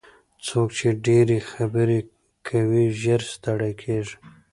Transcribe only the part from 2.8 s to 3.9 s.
ژر ستړي